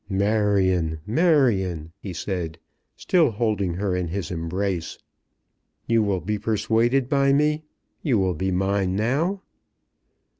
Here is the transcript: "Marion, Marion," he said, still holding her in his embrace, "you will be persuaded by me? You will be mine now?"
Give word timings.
"Marion, 0.09 0.99
Marion," 1.05 1.91
he 1.99 2.11
said, 2.11 2.57
still 2.95 3.29
holding 3.29 3.75
her 3.75 3.95
in 3.95 4.07
his 4.07 4.31
embrace, 4.31 4.97
"you 5.85 6.01
will 6.01 6.21
be 6.21 6.39
persuaded 6.39 7.07
by 7.07 7.31
me? 7.31 7.61
You 8.01 8.17
will 8.17 8.33
be 8.33 8.49
mine 8.49 8.95
now?" 8.95 9.43